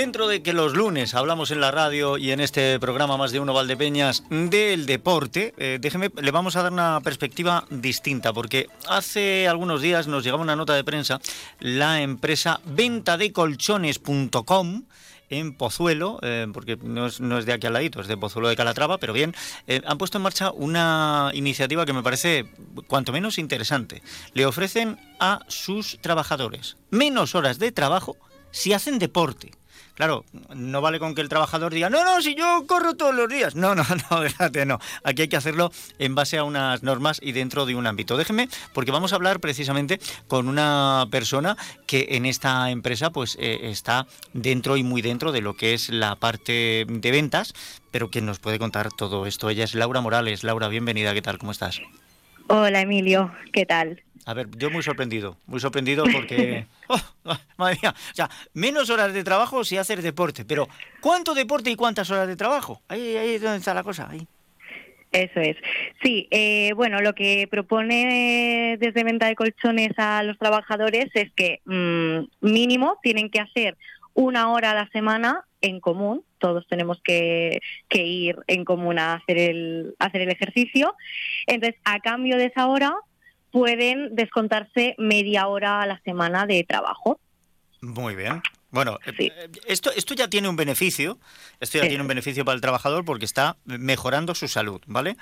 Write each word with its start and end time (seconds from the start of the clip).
Dentro 0.00 0.28
de 0.28 0.42
que 0.42 0.54
los 0.54 0.72
lunes 0.72 1.14
hablamos 1.14 1.50
en 1.50 1.60
la 1.60 1.70
radio 1.70 2.16
y 2.16 2.30
en 2.30 2.40
este 2.40 2.80
programa 2.80 3.18
Más 3.18 3.32
de 3.32 3.40
Uno 3.40 3.52
Valdepeñas 3.52 4.24
del 4.30 4.86
deporte, 4.86 5.52
eh, 5.58 5.76
déjeme, 5.78 6.10
le 6.16 6.30
vamos 6.30 6.56
a 6.56 6.62
dar 6.62 6.72
una 6.72 7.02
perspectiva 7.02 7.66
distinta, 7.68 8.32
porque 8.32 8.68
hace 8.88 9.46
algunos 9.46 9.82
días 9.82 10.06
nos 10.06 10.24
llegaba 10.24 10.42
una 10.42 10.56
nota 10.56 10.74
de 10.74 10.84
prensa, 10.84 11.20
la 11.58 12.00
empresa 12.00 12.62
ventadecolchones.com 12.64 14.84
en 15.28 15.52
Pozuelo, 15.52 16.18
eh, 16.22 16.46
porque 16.50 16.78
no 16.82 17.06
es, 17.06 17.18
de 17.18 17.52
aquí 17.52 17.66
al 17.66 17.74
ladito, 17.74 18.00
es 18.00 18.08
de 18.08 18.16
Pozuelo 18.16 18.48
de 18.48 18.56
Calatrava, 18.56 18.96
pero 18.96 19.12
bien, 19.12 19.34
eh, 19.66 19.82
han 19.84 19.98
puesto 19.98 20.16
en 20.16 20.22
marcha 20.22 20.50
una 20.50 21.30
iniciativa 21.34 21.84
que 21.84 21.92
me 21.92 22.02
parece 22.02 22.46
cuanto 22.86 23.12
menos 23.12 23.36
interesante. 23.36 24.02
Le 24.32 24.46
ofrecen 24.46 24.98
a 25.18 25.44
sus 25.48 25.98
trabajadores 26.00 26.78
menos 26.88 27.34
horas 27.34 27.58
de 27.58 27.70
trabajo 27.70 28.16
si 28.50 28.72
hacen 28.72 28.98
deporte. 28.98 29.59
Claro, 29.94 30.24
no 30.54 30.80
vale 30.80 30.98
con 30.98 31.14
que 31.14 31.20
el 31.20 31.28
trabajador 31.28 31.74
diga, 31.74 31.90
no, 31.90 32.04
no, 32.04 32.22
si 32.22 32.34
yo 32.34 32.64
corro 32.66 32.94
todos 32.94 33.14
los 33.14 33.28
días. 33.28 33.54
No, 33.54 33.74
no, 33.74 33.84
no, 34.10 34.22
fíjate, 34.22 34.64
no. 34.64 34.78
Aquí 35.04 35.22
hay 35.22 35.28
que 35.28 35.36
hacerlo 35.36 35.70
en 35.98 36.14
base 36.14 36.38
a 36.38 36.44
unas 36.44 36.82
normas 36.82 37.20
y 37.22 37.32
dentro 37.32 37.66
de 37.66 37.74
un 37.74 37.86
ámbito. 37.86 38.16
Déjeme, 38.16 38.48
porque 38.72 38.90
vamos 38.90 39.12
a 39.12 39.16
hablar 39.16 39.40
precisamente 39.40 40.00
con 40.26 40.48
una 40.48 41.06
persona 41.10 41.56
que 41.86 42.08
en 42.10 42.26
esta 42.26 42.70
empresa 42.70 43.10
pues 43.10 43.36
eh, 43.40 43.58
está 43.64 44.06
dentro 44.32 44.76
y 44.76 44.82
muy 44.82 45.02
dentro 45.02 45.32
de 45.32 45.42
lo 45.42 45.54
que 45.54 45.74
es 45.74 45.90
la 45.90 46.16
parte 46.16 46.86
de 46.88 47.10
ventas, 47.10 47.52
pero 47.90 48.10
que 48.10 48.20
nos 48.20 48.38
puede 48.38 48.58
contar 48.58 48.90
todo 48.90 49.26
esto. 49.26 49.50
Ella 49.50 49.64
es 49.64 49.74
Laura 49.74 50.00
Morales. 50.00 50.44
Laura, 50.44 50.68
bienvenida, 50.68 51.12
¿qué 51.14 51.22
tal? 51.22 51.38
¿Cómo 51.38 51.52
estás? 51.52 51.80
Hola 52.48 52.80
Emilio, 52.80 53.32
¿qué 53.52 53.64
tal? 53.64 54.02
A 54.26 54.34
ver, 54.34 54.48
yo 54.56 54.70
muy 54.70 54.82
sorprendido, 54.82 55.36
muy 55.46 55.60
sorprendido 55.60 56.04
porque, 56.12 56.66
oh, 56.88 57.00
oh, 57.24 57.36
madre 57.56 57.78
mía, 57.82 57.94
o 57.94 58.14
sea, 58.14 58.28
menos 58.52 58.90
horas 58.90 59.14
de 59.14 59.24
trabajo 59.24 59.64
si 59.64 59.78
hacer 59.78 60.02
deporte, 60.02 60.44
pero 60.44 60.68
¿cuánto 61.00 61.34
deporte 61.34 61.70
y 61.70 61.76
cuántas 61.76 62.10
horas 62.10 62.28
de 62.28 62.36
trabajo? 62.36 62.82
Ahí, 62.88 63.16
ahí 63.16 63.34
es 63.34 63.42
donde 63.42 63.58
está 63.58 63.74
la 63.74 63.82
cosa, 63.82 64.08
ahí. 64.10 64.26
Eso 65.12 65.40
es. 65.40 65.56
Sí, 66.02 66.28
eh, 66.30 66.72
bueno, 66.76 67.00
lo 67.00 67.14
que 67.14 67.48
propone 67.50 68.76
desde 68.78 69.02
venta 69.02 69.26
de 69.26 69.34
colchones 69.34 69.90
a 69.98 70.22
los 70.22 70.38
trabajadores 70.38 71.08
es 71.14 71.32
que 71.32 71.60
mm, 71.64 72.46
mínimo 72.46 72.98
tienen 73.02 73.28
que 73.28 73.40
hacer 73.40 73.76
una 74.14 74.52
hora 74.52 74.70
a 74.70 74.74
la 74.74 74.88
semana 74.90 75.44
en 75.62 75.80
común, 75.80 76.24
todos 76.38 76.66
tenemos 76.68 77.00
que, 77.02 77.60
que, 77.88 78.06
ir 78.06 78.36
en 78.46 78.64
común 78.64 78.98
a 78.98 79.14
hacer 79.14 79.36
el, 79.36 79.94
hacer 79.98 80.22
el 80.22 80.30
ejercicio. 80.30 80.94
Entonces, 81.46 81.80
a 81.84 82.00
cambio 82.00 82.36
de 82.36 82.46
esa 82.46 82.66
hora, 82.66 82.94
pueden 83.50 84.14
descontarse 84.14 84.94
media 84.98 85.46
hora 85.46 85.82
a 85.82 85.86
la 85.86 86.00
semana 86.00 86.46
de 86.46 86.64
trabajo. 86.64 87.18
Muy 87.80 88.14
bien. 88.14 88.42
Bueno, 88.70 88.98
eh, 89.18 89.50
esto, 89.66 89.90
esto 89.90 90.14
ya 90.14 90.28
tiene 90.28 90.48
un 90.48 90.54
beneficio, 90.54 91.18
esto 91.58 91.78
ya 91.78 91.88
tiene 91.88 92.02
un 92.02 92.08
beneficio 92.08 92.44
para 92.44 92.54
el 92.54 92.60
trabajador 92.60 93.04
porque 93.04 93.24
está 93.24 93.56
mejorando 93.64 94.34
su 94.34 94.46
salud, 94.46 94.80
¿vale? 94.86 95.16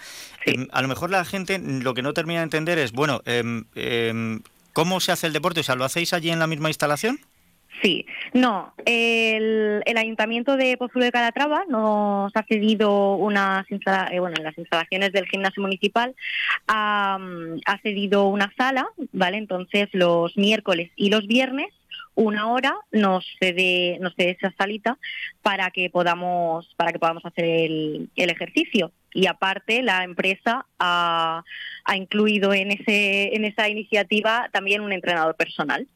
Em, 0.45 0.69
a 0.71 0.83
lo 0.83 0.89
mejor 0.89 1.11
la 1.11 1.25
gente 1.25 1.59
lo 1.59 1.95
que 1.95 2.03
no 2.03 2.13
termina 2.13 2.41
de 2.41 2.45
entender 2.45 2.79
es, 2.79 2.93
bueno, 2.93 3.23
em, 3.25 3.65
em, 3.75 4.43
¿cómo 4.75 5.01
se 5.01 5.13
hace 5.13 5.27
el 5.27 5.33
deporte? 5.33 5.61
O 5.61 5.63
sea, 5.63 5.77
¿lo 5.77 5.85
hacéis 5.85 6.13
allí 6.13 6.31
en 6.31 6.39
la 6.39 6.47
misma 6.47 6.69
instalación? 6.69 7.21
Sí, 7.83 8.07
no, 8.33 8.73
el, 8.87 9.83
Ayuntamiento 9.97 10.57
de 10.57 10.77
Pozuelo 10.77 11.05
de 11.05 11.13
Calatrava 11.13 11.65
nos 11.69 12.35
ha 12.35 12.43
cedido 12.45 13.15
unas 13.15 13.67
eh, 13.71 14.19
bueno, 14.19 14.37
en 14.37 14.45
las 14.45 14.59
instalaciones 14.59 15.13
del 15.13 15.27
gimnasio 15.27 15.63
municipal 15.63 16.15
ha, 16.67 17.19
cedido 17.83 18.27
una 18.27 18.53
sala, 18.57 18.89
¿vale? 19.13 19.37
Entonces 19.37 19.89
los 19.93 20.37
miércoles 20.37 20.91
y 20.97 21.11
los 21.11 21.27
viernes 21.27 21.69
una 22.15 22.51
hora 22.51 22.75
nos 22.91 23.25
cede, 23.39 23.99
nos 24.01 24.15
cede 24.17 24.31
esa 24.31 24.53
salita 24.59 24.99
para 25.43 25.71
que 25.71 25.89
podamos 25.89 26.75
para 26.77 26.93
que 26.93 26.99
podamos 26.99 27.25
hacer 27.25 27.45
el, 27.45 28.11
el 28.17 28.31
ejercicio 28.31 28.91
y 29.15 29.27
aparte 29.27 29.83
la 29.83 30.03
empresa 30.03 30.67
ha, 30.79 31.45
ha 31.85 31.97
incluido 31.97 32.53
en 32.53 32.73
ese 32.73 33.37
en 33.37 33.45
esa 33.45 33.69
iniciativa 33.69 34.49
también 34.53 34.81
un 34.81 34.93
entrenador 34.93 35.37
personal. 35.37 35.87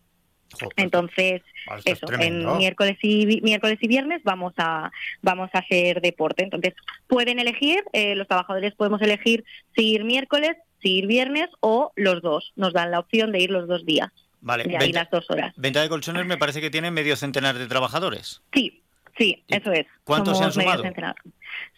Entonces, 0.77 1.43
eso, 1.85 2.07
en 2.19 2.57
miércoles 2.57 2.99
y 3.03 3.41
miércoles 3.43 3.79
y 3.81 3.89
viernes 3.89 4.23
vamos 4.25 4.53
a 4.57 4.91
vamos 5.21 5.51
a 5.53 5.59
hacer 5.59 6.01
deporte. 6.01 6.43
Entonces, 6.43 6.75
pueden 7.07 7.39
elegir, 7.39 7.83
eh, 7.93 8.15
los 8.15 8.29
trabajadores 8.29 8.75
podemos 8.75 9.01
elegir 9.03 9.45
si 9.77 9.93
ir 9.93 10.05
miércoles, 10.05 10.57
si 10.81 10.99
ir 10.99 11.07
viernes 11.07 11.49
o 11.61 11.93
los 11.97 12.23
dos. 12.23 12.53
Nos 12.57 12.73
dan 12.73 12.91
la 12.91 12.99
opción 12.99 13.33
de 13.33 13.41
ir 13.41 13.51
los 13.51 13.69
dos 13.69 13.85
días. 13.87 14.11
Vale, 14.41 14.65
y 14.67 14.93
las 14.93 15.09
dos 15.09 15.31
horas. 15.31 15.55
Venta 15.57 15.81
de 15.81 15.89
colchones 15.89 16.27
me 16.27 16.37
parece 16.37 16.61
que 16.61 16.69
tiene 16.69 16.91
medio 16.91 17.15
centenar 17.15 17.57
de 17.57 17.69
trabajadores. 17.69 18.43
Sí, 18.53 18.82
sí, 19.17 19.43
eso 19.49 19.73
es. 19.73 19.87
¿Cuántos 20.05 20.39
se 20.39 20.45
han 20.45 20.53
sumado? 20.53 20.83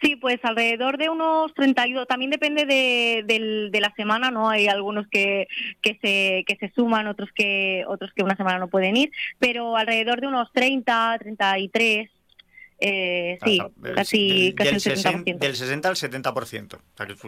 Sí, 0.01 0.17
pues 0.17 0.39
alrededor 0.45 0.99
de 0.99 1.09
unos 1.09 1.53
32. 1.55 2.07
También 2.07 2.31
depende 2.31 2.67
de, 2.67 3.25
de, 3.71 3.81
la 3.81 3.93
semana, 3.97 4.31
¿no? 4.31 4.49
Hay 4.49 4.69
algunos 4.69 5.07
que, 5.09 5.49
que, 5.81 5.99
se, 6.01 6.45
que 6.47 6.57
se 6.57 6.73
suman, 6.75 7.07
otros 7.07 7.31
que, 7.35 7.85
otros 7.87 8.13
que 8.13 8.23
una 8.23 8.37
semana 8.37 8.59
no 8.59 8.69
pueden 8.69 8.97
ir, 8.97 9.11
pero 9.39 9.77
alrededor 9.77 10.21
de 10.21 10.29
unos 10.29 10.53
30, 10.53 11.19
33. 11.21 12.11
Eh, 12.87 13.39
sí, 13.45 13.59
casi, 13.95 14.53
del, 14.53 14.55
casi 14.55 14.91
del 14.91 14.99
60%. 14.99 15.39
Del 15.39 15.57
60 15.57 15.89
al 15.89 15.97
70%. 15.97 16.79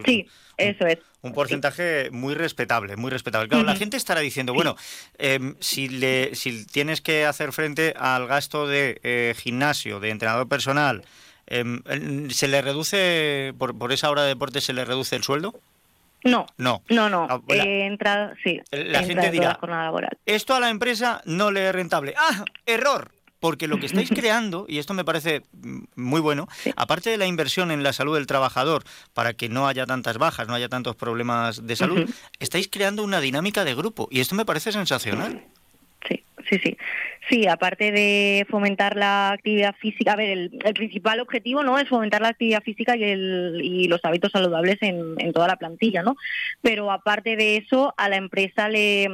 sí, 0.05 0.27
eso 0.57 0.87
es. 0.87 0.99
Un 1.23 1.33
porcentaje 1.33 2.11
muy 2.11 2.35
respetable, 2.35 2.97
muy 2.97 3.11
respetable. 3.11 3.49
Claro, 3.49 3.65
la 3.65 3.77
gente 3.77 3.97
estará 3.97 4.21
diciendo, 4.21 4.53
bueno, 4.53 4.77
em, 5.19 5.55
si, 5.61 5.89
le, 5.89 6.35
si 6.35 6.67
tienes 6.67 7.01
que 7.01 7.25
hacer 7.25 7.53
frente 7.53 7.95
al 7.97 8.27
gasto 8.27 8.67
de 8.67 9.01
eh, 9.03 9.35
gimnasio, 9.37 9.99
de 9.99 10.11
entrenador 10.11 10.47
personal, 10.49 11.05
Em, 11.47 12.31
¿Se 12.31 12.49
le 12.49 12.61
reduce, 12.61 13.55
por, 13.59 13.79
por 13.79 13.93
esa 13.93 14.11
hora 14.11 14.23
de 14.23 14.29
deporte, 14.29 14.61
se 14.61 14.73
le 14.73 14.85
reduce 14.85 15.15
el 15.17 15.23
sueldo? 15.23 15.55
No, 16.25 16.47
no, 16.57 16.83
no, 16.89 17.09
no. 17.09 17.27
Ah, 17.31 17.41
eh, 17.49 17.87
entra, 17.87 18.35
sí, 18.43 18.61
la 18.73 19.05
gente 19.05 19.31
dirá, 19.31 19.61
esto 20.25 20.55
a 20.55 20.61
la 20.61 20.71
empresa 20.71 21.23
no 21.25 21.53
le 21.53 21.69
es 21.69 21.75
rentable. 21.75 22.15
¡Ah! 22.17 22.45
¡Error! 22.65 23.13
Porque 23.41 23.69
lo 23.69 23.79
que 23.79 23.87
estáis 23.87 24.09
creando, 24.09 24.67
y 24.69 24.79
esto 24.79 24.95
me 24.95 25.05
parece 25.05 25.43
muy 25.95 26.21
bueno, 26.21 26.49
aparte 26.77 27.11
de 27.11 27.19
la 27.19 27.27
inversión 27.27 27.71
en 27.71 27.83
la 27.83 27.93
salud 27.93 28.15
del 28.15 28.27
trabajador, 28.27 28.85
para 29.13 29.35
que 29.35 29.49
no 29.49 29.69
haya 29.69 29.87
tantas 29.87 30.19
bajas, 30.19 30.49
no 30.49 30.55
haya 30.55 30.69
tantos 30.69 30.97
problemas 30.97 31.67
de 31.67 31.77
salud, 31.77 32.11
estáis 32.39 32.69
creando 32.71 33.05
una 33.05 33.21
dinámica 33.21 33.65
de 33.65 33.75
grupo, 33.75 34.09
y 34.11 34.21
esto 34.21 34.35
me 34.35 34.45
parece 34.45 34.73
sensacional. 34.73 35.47
Sí, 36.49 36.59
sí, 36.63 36.77
sí. 37.29 37.47
Aparte 37.47 37.91
de 37.91 38.47
fomentar 38.49 38.97
la 38.97 39.33
actividad 39.33 39.75
física, 39.77 40.13
a 40.13 40.17
ver, 40.17 40.31
el, 40.31 40.75
principal 40.75 41.21
objetivo 41.21 41.63
no 41.63 41.79
es 41.79 41.89
fomentar 41.89 42.21
la 42.21 42.29
actividad 42.29 42.63
física 42.63 42.97
y, 42.97 43.03
el, 43.03 43.61
y 43.63 43.89
los 43.89 44.05
hábitos 44.05 44.31
saludables 44.31 44.77
en, 44.81 45.15
en, 45.19 45.33
toda 45.33 45.49
la 45.49 45.57
plantilla, 45.57 46.03
¿no? 46.03 46.17
Pero 46.63 46.91
aparte 46.93 47.37
de 47.37 47.57
eso, 47.57 47.95
a 47.97 48.09
la 48.09 48.17
empresa 48.17 48.69
le 48.69 49.05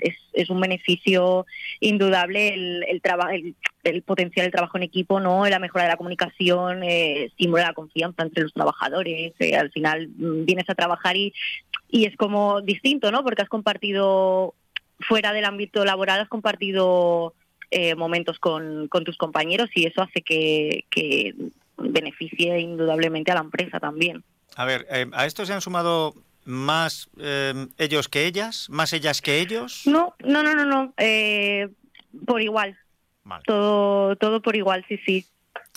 es, 0.00 0.14
es 0.32 0.50
un 0.50 0.60
beneficio 0.60 1.46
indudable 1.80 2.54
el, 2.54 2.84
el, 2.88 3.02
el, 3.32 3.54
el 3.84 4.02
potenciar 4.02 4.46
el 4.46 4.52
trabajo 4.52 4.76
en 4.76 4.84
equipo, 4.84 5.20
¿no? 5.20 5.46
La 5.46 5.58
mejora 5.58 5.84
de 5.84 5.90
la 5.90 5.96
comunicación, 5.96 6.82
eh, 6.82 7.24
estimula 7.24 7.64
la 7.64 7.74
confianza 7.74 8.22
entre 8.22 8.42
los 8.42 8.52
trabajadores. 8.52 9.34
Eh, 9.38 9.56
al 9.56 9.70
final 9.70 10.08
mm, 10.08 10.44
vienes 10.44 10.68
a 10.68 10.74
trabajar 10.74 11.16
y, 11.16 11.32
y 11.88 12.06
es 12.06 12.16
como 12.16 12.60
distinto, 12.60 13.10
¿no? 13.12 13.22
Porque 13.22 13.42
has 13.42 13.48
compartido 13.48 14.54
fuera 15.00 15.32
del 15.32 15.44
ámbito 15.44 15.84
laboral 15.84 16.20
has 16.20 16.28
compartido 16.28 17.34
eh, 17.70 17.94
momentos 17.94 18.38
con, 18.38 18.88
tus 18.88 19.16
compañeros 19.16 19.70
y 19.74 19.86
eso 19.86 20.02
hace 20.02 20.22
que, 20.22 21.34
beneficie 21.76 22.58
indudablemente 22.58 23.30
a 23.30 23.36
la 23.36 23.42
empresa 23.42 23.78
también. 23.78 24.24
A 24.56 24.64
ver, 24.64 24.86
eh, 24.90 25.06
¿a 25.12 25.26
esto 25.26 25.46
se 25.46 25.52
han 25.52 25.60
sumado 25.60 26.14
más 26.44 27.08
eh, 27.20 27.66
ellos 27.78 28.08
que 28.08 28.26
ellas? 28.26 28.68
¿Más 28.68 28.92
ellas 28.92 29.22
que 29.22 29.40
ellos? 29.40 29.82
No, 29.86 30.14
no, 30.24 30.42
no, 30.42 30.54
no, 30.54 30.64
no. 30.64 30.94
por 32.26 32.42
igual. 32.42 32.76
Todo, 33.44 34.16
todo 34.16 34.40
por 34.40 34.56
igual, 34.56 34.84
sí, 34.88 34.98
sí. 35.04 35.26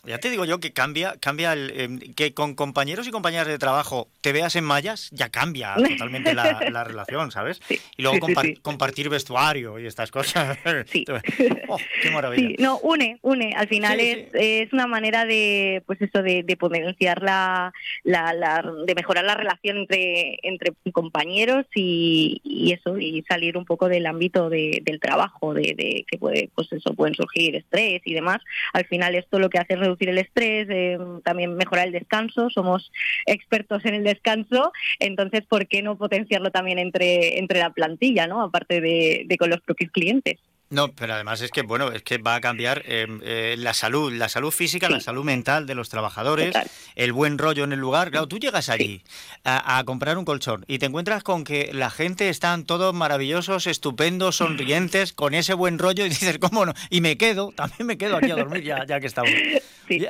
Ya 0.04 0.18
te 0.18 0.32
digo 0.32 0.46
yo 0.46 0.60
que 0.60 0.74
cambia, 0.74 1.16
cambia 1.20 1.54
el, 1.54 1.80
em, 1.80 2.00
que 2.16 2.34
con 2.34 2.56
compañeros 2.56 3.08
y 3.08 3.12
compañeras 3.12 3.48
de 3.48 3.60
trabajo 3.60 4.10
te 4.22 4.34
veas 4.34 4.56
en 4.56 4.64
mallas, 4.64 5.10
ya 5.12 5.30
cambia 5.30 5.76
totalmente 6.00 6.34
la, 6.34 6.84
relación, 6.84 7.32
¿sabes? 7.32 7.62
y 7.70 8.02
luego 8.02 8.18
compartir 8.64 9.10
vestuario 9.10 9.80
y 9.80 9.86
estas 9.86 10.12
cosas. 10.12 10.58
Sí. 10.88 11.06
oh, 11.68 11.78
qué 12.02 12.12
maravilla. 12.12 12.48
Sí, 12.50 12.56
no, 12.60 12.80
une, 12.80 13.20
une. 13.22 13.54
Al 13.56 13.68
final 13.68 14.00
es, 14.00 14.30
es 14.34 14.74
una 14.74 14.88
manera 14.88 15.26
de, 15.26 15.84
pues 15.86 16.02
eso, 16.02 16.24
de, 16.24 16.44
de 16.44 16.58
potenciar 16.58 17.22
la, 17.22 17.72
la, 18.04 18.64
de 18.86 18.96
mejorar 18.96 19.24
la 19.24 19.36
relación 19.36 19.78
entre, 19.78 20.40
entre 20.44 20.74
compañeros 20.92 21.66
y, 21.76 22.42
y 22.44 22.74
eso, 22.74 22.98
y 22.98 23.24
salir 23.28 23.58
un 23.58 23.66
poco 23.66 23.90
del 23.90 24.08
ámbito 24.08 24.50
de, 24.50 24.82
del 24.84 25.00
trabajo, 25.00 25.54
de, 25.54 25.74
de 25.76 26.06
que 26.10 26.18
puede, 26.18 26.50
pues 26.56 26.72
eso, 26.72 26.94
pueden 26.94 27.16
surgir 27.16 27.56
estrés 27.56 28.02
y 28.06 28.14
demás. 28.14 28.40
Al 28.74 28.86
final 28.86 29.16
esto 29.16 29.40
lo 29.40 29.50
que 29.50 29.60
hace 29.60 29.74
es 29.76 29.80
reducir 29.92 30.10
el 30.10 30.18
estrés, 30.18 30.68
eh, 30.70 30.98
también 31.24 31.56
mejorar 31.56 31.88
el 31.88 31.94
descanso. 31.94 32.50
Somos 32.50 32.92
expertos 33.26 33.86
en 33.86 33.96
el 33.96 34.04
descanso, 34.04 34.72
entonces, 35.00 35.42
¿por 35.48 35.68
qué 35.68 35.82
no 35.82 35.98
potenciarlo 35.98 36.52
también 36.52 36.80
entre, 36.80 37.40
entre 37.40 37.60
la 37.60 37.72
plantilla, 37.72 38.28
¿no? 38.28 38.42
aparte 38.42 38.82
de, 38.82 39.38
con 39.40 39.50
los 39.50 39.62
propios 39.62 39.92
clientes? 39.92 40.38
No, 40.72 40.88
pero 40.94 41.16
además 41.16 41.42
es 41.42 41.52
que, 41.52 41.64
bueno, 41.64 41.92
es 41.92 42.02
que 42.02 42.18
va 42.18 42.36
a 42.36 42.42
cambiar 42.42 42.82
eh, 42.86 43.06
eh, 43.24 43.56
la 43.58 43.74
salud, 43.74 44.12
la 44.14 44.30
salud 44.30 44.52
física, 44.52 44.90
la 44.90 45.02
salud 45.02 45.26
mental 45.26 45.68
de 45.68 45.76
los 45.76 45.90
trabajadores, 45.90 46.56
el 46.96 47.12
buen 47.12 47.38
rollo 47.38 47.66
en 47.66 47.74
el 47.74 47.80
lugar. 47.80 48.10
Claro, 48.10 48.30
tú 48.30 48.40
llegas 48.40 48.70
allí 48.70 49.04
a, 49.44 49.84
comprar 49.86 50.18
un 50.18 50.24
colchón 50.24 50.64
y 50.70 50.80
te 50.80 50.86
encuentras 50.86 51.24
con 51.24 51.44
que 51.44 51.72
la 51.74 51.90
gente 51.90 52.30
están 52.30 52.64
todos 52.64 52.94
maravillosos, 52.94 53.68
estupendos, 53.68 54.38
sonrientes, 54.38 55.12
con 55.14 55.34
ese 55.34 55.54
buen 55.54 55.78
rollo 55.78 56.06
y 56.06 56.10
dices, 56.10 56.40
¿cómo 56.40 56.66
no? 56.66 56.74
Y 56.90 57.02
me 57.02 57.18
quedo, 57.18 57.52
también 57.52 57.86
me 57.86 57.98
quedo 57.98 58.16
aquí 58.16 58.32
a 58.32 58.36
dormir 58.36 58.64
ya, 58.64 58.86
ya 58.86 59.02
que 59.02 59.08
estamos. 59.08 59.32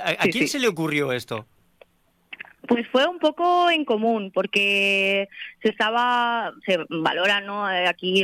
¿A, 0.05 0.27
quién 0.27 0.47
se 0.47 0.59
le 0.59 0.67
ocurrió 0.67 1.11
esto? 1.11 1.47
Pues 2.67 2.87
fue 2.91 3.07
un 3.07 3.19
poco 3.19 3.69
en 3.71 3.85
común, 3.85 4.31
porque 4.33 5.27
se 5.61 5.69
estaba, 5.69 6.53
se 6.65 6.77
valora, 6.89 7.41
¿no? 7.41 7.69
Eh, 7.69 7.87
aquí 7.87 8.23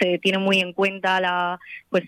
se 0.00 0.18
tiene 0.18 0.38
muy 0.38 0.60
en 0.60 0.72
cuenta 0.72 1.20
la, 1.20 1.60
pues 1.88 2.04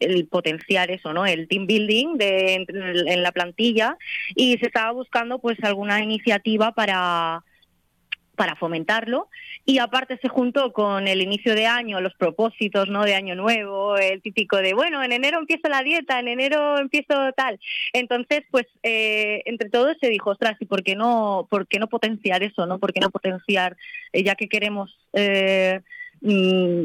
el 0.00 0.26
potenciar 0.26 0.90
eso, 0.90 1.12
¿no? 1.12 1.26
El 1.26 1.48
team 1.48 1.66
building 1.66 2.18
de, 2.18 2.66
en 3.06 3.22
la 3.22 3.32
plantilla 3.32 3.96
y 4.34 4.58
se 4.58 4.66
estaba 4.66 4.92
buscando 4.92 5.38
pues 5.38 5.58
alguna 5.62 6.02
iniciativa 6.02 6.72
para 6.72 7.42
para 8.38 8.54
fomentarlo 8.54 9.28
y 9.66 9.80
aparte 9.80 10.16
se 10.22 10.28
juntó 10.28 10.72
con 10.72 11.08
el 11.08 11.20
inicio 11.20 11.56
de 11.56 11.66
año, 11.66 12.00
los 12.00 12.14
propósitos 12.14 12.88
¿no? 12.88 13.02
de 13.02 13.16
año 13.16 13.34
nuevo, 13.34 13.98
el 13.98 14.22
típico 14.22 14.58
de, 14.58 14.74
bueno, 14.74 15.02
en 15.02 15.10
enero 15.10 15.40
empiezo 15.40 15.68
la 15.68 15.82
dieta, 15.82 16.20
en 16.20 16.28
enero 16.28 16.78
empiezo 16.78 17.32
tal. 17.36 17.58
Entonces, 17.92 18.44
pues 18.52 18.66
eh, 18.84 19.42
entre 19.44 19.70
todos 19.70 19.96
se 20.00 20.08
dijo, 20.08 20.30
ostras, 20.30 20.56
¿y 20.60 20.66
por 20.66 20.84
qué 20.84 20.94
no, 20.94 21.48
por 21.50 21.66
qué 21.66 21.80
no 21.80 21.88
potenciar 21.88 22.44
eso? 22.44 22.64
¿no? 22.64 22.78
¿Por 22.78 22.92
qué 22.92 23.00
no 23.00 23.10
potenciar, 23.10 23.76
eh, 24.12 24.22
ya 24.22 24.36
que 24.36 24.48
queremos... 24.48 24.96
Eh, 25.12 25.80
mm, 26.20 26.84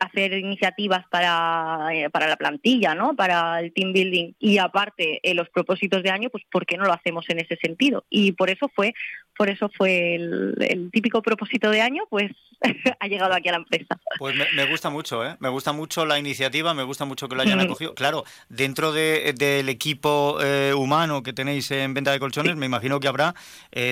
hacer 0.00 0.32
iniciativas 0.32 1.06
para, 1.10 1.88
eh, 1.92 2.08
para 2.08 2.26
la 2.26 2.36
plantilla, 2.36 2.94
¿no? 2.94 3.14
Para 3.14 3.60
el 3.60 3.72
team 3.72 3.92
building 3.92 4.32
y 4.40 4.56
aparte 4.56 5.20
eh, 5.22 5.34
los 5.34 5.50
propósitos 5.50 6.02
de 6.02 6.10
año, 6.10 6.30
pues 6.30 6.42
¿por 6.50 6.64
qué 6.64 6.78
no 6.78 6.86
lo 6.86 6.94
hacemos 6.94 7.26
en 7.28 7.38
ese 7.38 7.56
sentido? 7.56 8.04
Y 8.08 8.32
por 8.32 8.48
eso 8.48 8.70
fue, 8.74 8.94
por 9.40 9.48
eso 9.48 9.70
fue 9.74 10.16
el, 10.16 10.90
típico 10.92 11.22
propósito 11.22 11.70
de 11.70 11.80
año, 11.80 12.02
pues 12.10 12.30
ha 13.00 13.08
llegado 13.08 13.32
aquí 13.32 13.48
a 13.48 13.52
la 13.52 13.56
empresa. 13.56 13.98
Pues 14.18 14.36
me, 14.36 14.66
gusta 14.66 14.90
mucho, 14.90 15.26
¿eh? 15.26 15.36
Me 15.40 15.48
gusta 15.48 15.72
mucho 15.72 16.04
la 16.04 16.18
iniciativa, 16.18 16.74
me 16.74 16.82
gusta 16.82 17.06
mucho 17.06 17.26
que 17.26 17.36
lo 17.36 17.40
hayan 17.40 17.58
acogido. 17.58 17.94
Claro, 17.94 18.24
dentro 18.50 18.92
del 18.92 19.70
equipo 19.70 20.36
eh, 20.42 20.74
humano 20.74 21.22
que 21.22 21.32
tenéis 21.32 21.70
en 21.70 21.94
venta 21.94 22.12
de 22.12 22.20
colchones, 22.20 22.54
me 22.56 22.66
imagino 22.66 23.00
que 23.00 23.08
habrá 23.08 23.34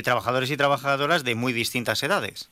trabajadores 0.05 0.51
y 0.51 0.59
trabajadoras 0.59 1.25
de 1.25 1.35
muy 1.35 1.55
distintas 1.55 2.03
edades. 2.03 2.51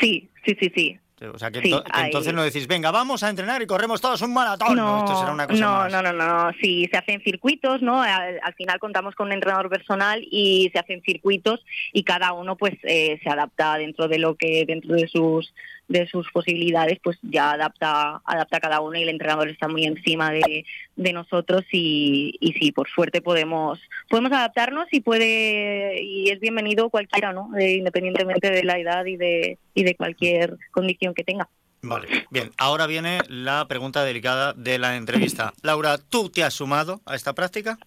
Sí, 0.00 0.28
sí, 0.44 0.56
sí, 0.60 0.72
sí. 0.72 1.00
O 1.32 1.38
sea, 1.38 1.50
que, 1.50 1.60
entonces 2.04 2.34
no 2.34 2.42
decís, 2.42 2.66
venga, 2.66 2.90
vamos 2.90 3.22
a 3.22 3.30
entrenar 3.30 3.62
y 3.62 3.66
corremos 3.66 4.02
todos 4.02 4.20
un 4.20 4.34
maratón. 4.34 4.76
No, 4.76 4.98
esto 4.98 5.18
será 5.18 5.32
una 5.32 5.46
cosa 5.46 5.60
no, 5.60 5.88
no, 5.88 6.02
no, 6.02 6.12
no, 6.12 6.52
Sí, 6.60 6.86
se 6.90 6.98
hacen 6.98 7.22
circuitos, 7.22 7.80
¿no? 7.80 8.02
Al, 8.02 8.54
final 8.54 8.78
contamos 8.78 9.14
con 9.14 9.28
un 9.28 9.32
entrenador 9.32 9.70
personal 9.70 10.22
y 10.30 10.68
se 10.74 10.78
hacen 10.78 11.00
circuitos 11.00 11.64
y 11.94 12.04
cada 12.04 12.34
uno 12.34 12.56
pues 12.56 12.74
eh, 12.82 13.18
se 13.22 13.30
adapta 13.30 13.78
dentro 13.78 14.08
de 14.08 14.18
lo 14.18 14.34
que, 14.34 14.64
dentro 14.66 14.94
de 14.94 15.08
sus 15.08 15.54
de 15.88 16.06
sus 16.08 16.30
posibilidades, 16.32 16.98
pues 17.02 17.18
ya 17.22 17.52
adapta, 17.52 18.20
adapta 18.24 18.60
cada 18.60 18.80
uno 18.80 18.98
y 18.98 19.02
el 19.02 19.08
entrenador 19.08 19.48
está 19.48 19.68
muy 19.68 19.84
encima 19.84 20.30
de, 20.30 20.64
de 20.96 21.12
nosotros 21.12 21.64
y, 21.70 22.36
y 22.40 22.52
sí, 22.54 22.72
por 22.72 22.88
suerte 22.88 23.22
podemos, 23.22 23.80
podemos 24.08 24.32
adaptarnos 24.32 24.86
y 24.90 25.00
puede, 25.00 26.02
y 26.02 26.30
es 26.30 26.40
bienvenido 26.40 26.90
cualquiera, 26.90 27.32
¿no? 27.32 27.56
Eh, 27.56 27.74
independientemente 27.74 28.50
de 28.50 28.64
la 28.64 28.78
edad 28.78 29.04
y 29.06 29.16
de, 29.16 29.58
y 29.74 29.84
de 29.84 29.94
cualquier 29.94 30.56
condición 30.72 31.14
que 31.14 31.24
tenga. 31.24 31.48
Vale, 31.82 32.08
bien, 32.30 32.50
ahora 32.58 32.86
viene 32.86 33.20
la 33.28 33.68
pregunta 33.68 34.02
delicada 34.02 34.54
de 34.54 34.78
la 34.78 34.96
entrevista. 34.96 35.52
Laura, 35.62 35.98
¿tú 35.98 36.30
te 36.30 36.42
has 36.42 36.54
sumado 36.54 37.00
a 37.06 37.14
esta 37.14 37.32
práctica? 37.32 37.78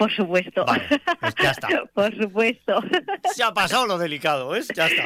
Por 0.00 0.10
supuesto. 0.10 0.64
Pues 0.64 1.34
ya 1.42 1.50
está. 1.50 1.68
Por 1.94 2.16
supuesto. 2.16 2.80
Se 3.34 3.42
ha 3.42 3.52
pasado 3.52 3.86
lo 3.86 3.98
delicado, 3.98 4.48
¿ves? 4.48 4.68
Ya 4.74 4.86
está. 4.86 5.04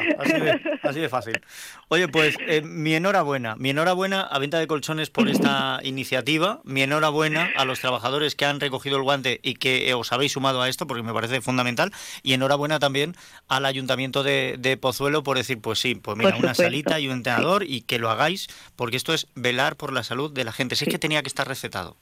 Así 0.83 1.01
de, 1.01 1.09
fácil. 1.09 1.41
Oye, 1.89 2.07
pues 2.07 2.37
eh, 2.47 2.61
mi 2.61 2.95
enhorabuena. 2.95 3.57
Mi 3.57 3.71
enhorabuena 3.71 4.21
a 4.21 4.39
Venta 4.39 4.57
de 4.57 4.67
Colchones 4.67 5.09
por 5.09 5.27
esta 5.27 5.81
iniciativa. 5.83 6.61
Mi 6.63 6.81
enhorabuena 6.81 7.49
a 7.57 7.65
los 7.65 7.81
trabajadores 7.81 8.35
que 8.35 8.45
han 8.45 8.61
recogido 8.61 8.95
el 8.95 9.03
guante 9.03 9.41
y 9.43 9.55
que 9.55 9.93
os 9.93 10.13
habéis 10.13 10.31
sumado 10.31 10.61
a 10.61 10.69
esto, 10.69 10.87
porque 10.87 11.03
me 11.03 11.13
parece 11.13 11.41
fundamental. 11.41 11.91
Y 12.23 12.31
enhorabuena 12.31 12.79
también 12.79 13.17
al 13.49 13.65
Ayuntamiento 13.65 14.23
de, 14.23 14.79
Pozuelo 14.79 15.23
por 15.23 15.35
decir, 15.35 15.59
pues 15.59 15.79
sí, 15.79 15.95
pues 15.95 16.17
mira, 16.17 16.37
una 16.37 16.55
salita 16.55 17.01
y 17.01 17.07
un 17.07 17.15
entrenador 17.15 17.65
y 17.65 17.81
que 17.81 17.99
lo 17.99 18.09
hagáis, 18.09 18.47
porque 18.77 18.95
esto 18.95 19.13
es 19.13 19.27
velar 19.35 19.75
por 19.75 19.91
la 19.91 20.03
salud 20.03 20.31
de 20.31 20.45
la 20.45 20.53
gente. 20.53 20.77
Sí, 20.77 20.85
es 20.85 20.89
que 20.89 20.99
tenía 20.99 21.21
que 21.21 21.27
estar 21.27 21.45
recetado. 21.45 21.97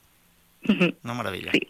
Una 1.04 1.14
maravilla. 1.14 1.52
Sí. 1.52 1.62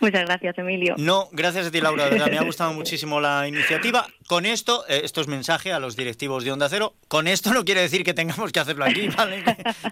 Muchas 0.00 0.24
gracias, 0.24 0.58
Emilio. 0.58 0.94
No, 0.98 1.28
gracias 1.32 1.66
a 1.66 1.70
ti, 1.70 1.80
Laura. 1.80 2.08
verdad, 2.08 2.30
me 2.30 2.38
ha 2.38 2.44
gustado 2.44 2.72
muchísimo 2.72 3.20
la 3.20 3.46
iniciativa. 3.48 4.06
Con 4.26 4.46
esto, 4.46 4.84
eh, 4.88 5.02
esto 5.04 5.20
es 5.20 5.28
mensaje 5.28 5.72
a 5.72 5.78
los 5.78 5.96
directivos 5.96 6.44
de 6.44 6.52
Onda 6.52 6.68
Cero. 6.68 6.94
Con 7.08 7.28
esto 7.28 7.52
no 7.52 7.64
quiere 7.64 7.82
decir 7.82 8.04
que 8.04 8.14
tengamos 8.14 8.52
que 8.52 8.60
hacerlo 8.60 8.84
aquí, 8.84 9.08
¿vale? 9.08 9.44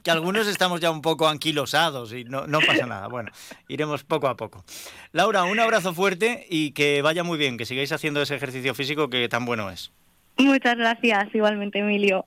que, 0.02 0.10
algunos 0.10 0.46
estamos 0.46 0.80
ya 0.80 0.90
un 0.90 1.02
poco 1.02 1.28
anquilosados 1.28 2.12
y 2.12 2.24
no, 2.24 2.46
no 2.46 2.60
pasa 2.60 2.86
nada. 2.86 3.08
Bueno, 3.08 3.30
iremos 3.68 4.04
poco 4.04 4.28
a 4.28 4.36
poco. 4.36 4.64
Laura, 5.12 5.44
un 5.44 5.60
abrazo 5.60 5.94
fuerte 5.94 6.46
y 6.48 6.72
que 6.72 7.02
vaya 7.02 7.24
muy 7.24 7.38
bien, 7.38 7.56
que 7.56 7.66
sigáis 7.66 7.92
haciendo 7.92 8.22
ese 8.22 8.34
ejercicio 8.34 8.74
físico 8.74 9.08
que 9.08 9.28
tan 9.28 9.44
bueno 9.44 9.70
es. 9.70 9.92
Muchas 10.38 10.76
gracias, 10.76 11.34
igualmente, 11.34 11.78
Emilio. 11.80 12.26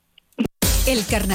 El 0.88 1.04
carnaval. 1.06 1.34